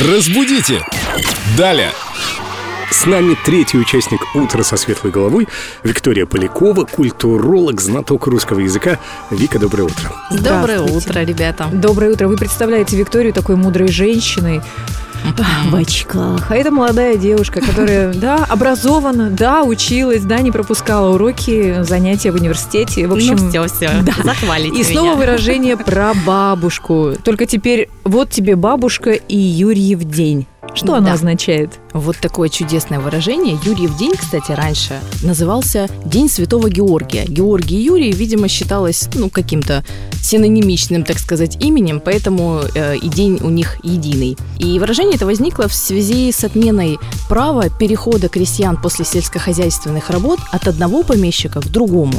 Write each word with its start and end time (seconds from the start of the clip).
Разбудите! 0.00 0.82
Далее! 1.54 1.90
С 2.90 3.04
нами 3.04 3.36
третий 3.44 3.76
участник 3.76 4.20
«Утро 4.34 4.62
со 4.62 4.76
светлой 4.78 5.12
головой» 5.12 5.48
Виктория 5.82 6.24
Полякова, 6.24 6.84
культуролог, 6.84 7.78
знаток 7.78 8.26
русского 8.26 8.60
языка. 8.60 8.98
Вика, 9.30 9.58
доброе 9.58 9.84
утро. 9.84 10.12
Доброе 10.30 10.80
утро, 10.80 11.20
ребята. 11.20 11.68
Доброе 11.70 12.12
утро. 12.12 12.26
Вы 12.26 12.36
представляете 12.38 12.96
Викторию 12.96 13.34
такой 13.34 13.56
мудрой 13.56 13.88
женщиной 13.88 14.62
в 15.70 15.74
очках. 15.74 16.50
А 16.50 16.56
это 16.56 16.70
молодая 16.70 17.16
девушка, 17.16 17.60
которая, 17.60 18.12
да, 18.14 18.44
образована, 18.48 19.30
да, 19.30 19.62
училась, 19.62 20.22
да, 20.22 20.40
не 20.40 20.50
пропускала 20.50 21.14
уроки, 21.14 21.82
занятия 21.82 22.30
в 22.30 22.36
университете. 22.36 23.06
В 23.06 23.12
общем, 23.12 23.36
ну 23.36 23.48
все, 23.48 23.66
все, 23.66 23.90
да. 24.02 24.12
захвалите 24.22 24.80
и 24.80 24.84
снова 24.84 25.08
меня. 25.08 25.16
выражение 25.16 25.76
про 25.76 26.12
бабушку. 26.26 27.12
Только 27.22 27.46
теперь 27.46 27.88
вот 28.04 28.30
тебе 28.30 28.56
бабушка 28.56 29.12
и 29.12 29.36
Юрьев 29.36 30.04
день. 30.04 30.46
Что 30.74 30.94
оно 30.94 31.08
Да. 31.08 31.12
означает? 31.14 31.78
Вот 31.92 32.16
такое 32.16 32.48
чудесное 32.48 32.98
выражение. 32.98 33.58
Юрьев 33.64 33.96
день, 33.98 34.14
кстати, 34.16 34.52
раньше 34.52 34.98
назывался 35.22 35.88
День 36.06 36.28
Святого 36.30 36.70
Георгия. 36.70 37.24
Георгий 37.26 37.76
Юрий, 37.82 38.12
видимо, 38.12 38.48
считалось, 38.48 39.08
ну, 39.14 39.28
каким-то 39.28 39.84
синонимичным, 40.22 41.04
так 41.04 41.18
сказать, 41.18 41.56
именем, 41.62 42.00
поэтому 42.00 42.60
э, 42.74 42.96
и 42.96 43.08
день 43.08 43.38
у 43.42 43.50
них 43.50 43.76
единый. 43.84 44.36
И 44.58 44.78
выражение 44.78 45.16
это 45.16 45.26
возникло 45.26 45.68
в 45.68 45.74
связи 45.74 46.32
с 46.32 46.44
отменой 46.44 46.98
права 47.28 47.68
перехода 47.68 48.28
крестьян 48.28 48.76
после 48.80 49.04
сельскохозяйственных 49.04 50.08
работ 50.10 50.38
от 50.52 50.68
одного 50.68 51.02
помещика 51.02 51.60
к 51.60 51.66
другому. 51.66 52.14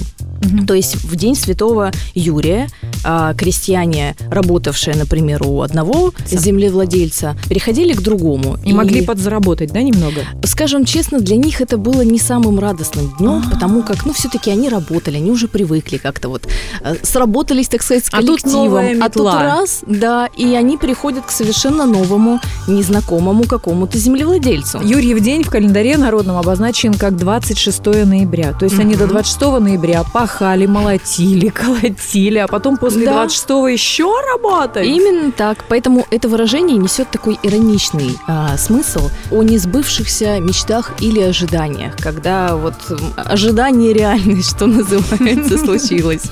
То 0.68 0.74
есть 0.74 0.96
в 1.04 1.16
день 1.16 1.36
Святого 1.36 1.92
Юрия 2.14 2.68
а, 3.04 3.34
крестьяне, 3.34 4.16
работавшие, 4.30 4.96
например, 4.96 5.44
у 5.46 5.62
одного 5.62 6.14
землевладельца, 6.28 7.36
переходили 7.50 7.94
к 7.94 8.02
другому. 8.02 8.58
И 8.66 8.74
могли 8.74 9.02
подзаработать, 9.02 9.72
да, 9.72 9.82
немного? 9.82 10.22
Скажем 10.46 10.86
честно, 10.86 11.20
для 11.20 11.36
них 11.38 11.62
это 11.62 11.78
было 11.78 12.02
не 12.02 12.20
самым 12.20 12.60
радостным 12.60 13.14
днем, 13.18 13.44
потому 13.52 13.84
как, 13.84 14.06
ну, 14.06 14.14
все-таки 14.14 14.52
они 14.52 14.70
работали, 14.70 15.18
они 15.18 15.32
уже 15.32 15.48
привыкли 15.48 15.98
как-то 15.98 16.30
вот, 16.30 16.48
э, 16.82 16.96
сработались, 17.04 17.68
так 17.68 17.82
сказать, 17.82 18.06
с 18.06 18.10
А 18.12 18.22
тут 18.22 18.42
коллективом. 18.42 18.86
А 19.02 19.10
тут 19.10 19.24
метла. 19.26 19.44
раз, 19.44 19.82
да, 19.88 20.28
и 20.38 20.54
они 20.56 20.78
переходят 20.78 21.26
к 21.26 21.32
совершенно 21.32 21.86
новому, 21.86 22.40
незнакомому 22.68 23.44
какому-то 23.46 23.98
землевладельцу. 23.98 24.80
Юрьев 24.84 25.20
день 25.20 25.44
в 25.44 25.50
календаре 25.50 25.98
народном 25.98 26.38
обозначен 26.38 26.94
как 26.94 27.18
26 27.18 28.06
ноября. 28.06 28.54
То 28.54 28.66
есть 28.66 28.80
они 28.80 28.96
до 28.96 29.04
Мгм. 29.06 29.14
26 29.14 29.60
ноября 29.60 30.04
пахали, 30.14 30.66
молотили, 30.66 31.48
колотили, 31.54 32.38
а 32.40 32.48
потом 32.48 32.78
после 32.84 33.06
Да. 33.06 33.14
26 33.14 33.50
еще 33.72 34.14
работать. 34.34 34.86
Именно 34.86 35.32
так. 35.32 35.64
Поэтому 35.70 36.06
это 36.12 36.28
выражение 36.28 36.78
несет 36.78 37.10
такой 37.10 37.40
ироничный 37.42 38.18
а, 38.28 38.58
смысл 38.58 39.10
о 39.32 39.42
несбывшихся 39.44 40.40
мечтах 40.40 40.92
или 41.00 41.22
ожиданиях, 41.22 41.96
когда 41.98 42.56
вот 42.56 42.74
ожидание 43.16 43.94
реальность, 43.94 44.56
что 44.56 44.68
называется, 44.68 45.58
случилось. 45.64 46.24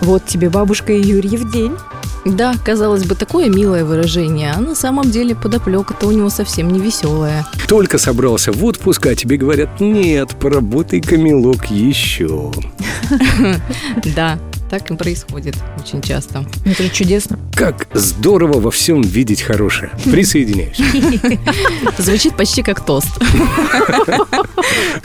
Вот 0.00 0.26
тебе 0.26 0.50
бабушка 0.50 0.92
и 0.92 1.00
Юрьев 1.00 1.50
день. 1.50 1.74
Да, 2.24 2.54
казалось 2.62 3.04
бы, 3.04 3.14
такое 3.14 3.48
милое 3.48 3.84
выражение, 3.84 4.52
а 4.54 4.60
на 4.60 4.74
самом 4.74 5.10
деле 5.10 5.34
подоплека-то 5.34 6.06
у 6.06 6.10
него 6.10 6.28
совсем 6.28 6.70
не 6.70 6.80
веселая. 6.80 7.46
Только 7.68 7.96
собрался 7.96 8.52
в 8.52 8.62
отпуск, 8.64 9.06
а 9.06 9.14
тебе 9.14 9.38
говорят, 9.38 9.80
нет, 9.80 10.36
поработай-ка, 10.38 11.16
милок, 11.16 11.70
еще. 11.70 12.52
Да, 14.14 14.38
так 14.68 14.90
и 14.90 14.96
происходит 14.96 15.56
очень 15.78 16.02
часто. 16.02 16.44
Это 16.64 16.82
же 16.82 16.88
чудесно. 16.90 17.38
Как 17.54 17.88
здорово 17.94 18.60
во 18.60 18.70
всем 18.70 19.02
видеть 19.02 19.42
хорошее. 19.42 19.90
Присоединяюсь. 20.04 20.78
Звучит 21.98 22.36
почти 22.36 22.62
как 22.62 22.84
тост. 22.84 23.08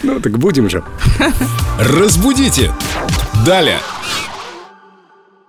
Ну 0.03 0.19
так 0.19 0.37
будем 0.37 0.69
же. 0.69 0.83
Разбудите! 1.79 2.71
Далее! 3.45 3.79